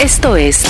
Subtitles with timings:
[0.00, 0.62] Esto es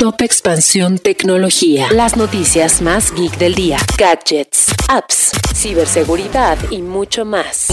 [0.00, 1.88] Top Expansión Tecnología.
[1.92, 3.78] Las noticias más geek del día.
[3.98, 7.68] Gadgets, apps, ciberseguridad y mucho más.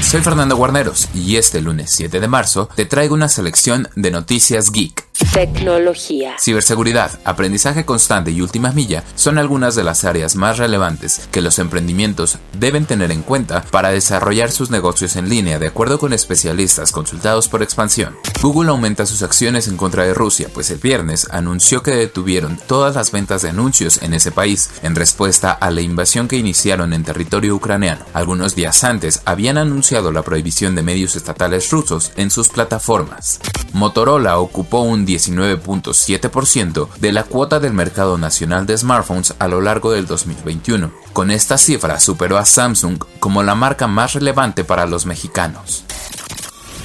[0.00, 4.70] Soy Fernando Guarneros y este lunes 7 de marzo te traigo una selección de noticias
[4.70, 6.36] geek Tecnología.
[6.38, 11.58] Ciberseguridad, aprendizaje constante y última milla son algunas de las áreas más relevantes que los
[11.58, 16.92] emprendimientos deben tener en cuenta para desarrollar sus negocios en línea, de acuerdo con especialistas
[16.92, 18.16] consultados por Expansión.
[18.42, 22.94] Google aumenta sus acciones en contra de Rusia, pues el viernes anunció que detuvieron todas
[22.94, 27.04] las ventas de anuncios en ese país en respuesta a la invasión que iniciaron en
[27.04, 28.04] territorio ucraniano.
[28.12, 33.40] Algunos días antes habían anunciado la prohibición de medios estatales rusos en sus plataformas.
[33.72, 39.92] Motorola ocupó un 19.7% de la cuota del mercado nacional de smartphones a lo largo
[39.92, 40.92] del 2021.
[41.12, 45.84] Con esta cifra superó a Samsung como la marca más relevante para los mexicanos.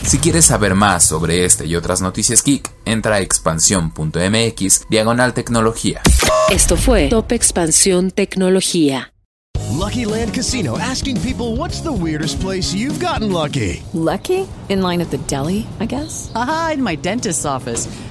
[0.03, 6.01] Si quieres saber más sobre este y otras noticias geek, entra a expansión.mx diagonal tecnología.
[6.49, 9.13] Esto fue Top Expansión Tecnología.
[9.71, 13.83] Lucky Land Casino asking people what's the weirdest place you've gotten lucky.
[13.93, 14.47] Lucky?
[14.67, 16.31] In line at the deli, I guess.
[16.33, 17.87] Aha, in my dentist's office.